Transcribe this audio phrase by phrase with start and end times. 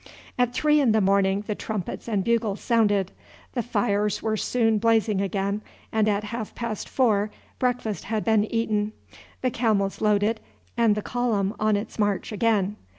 [0.35, 3.11] At three in the morning the trumpets and bugles sounded.
[3.53, 8.93] The fires were soon blazing again, and at half past four breakfast had been eaten,
[9.43, 10.39] the camels loaded,
[10.75, 12.77] and the column on its march again.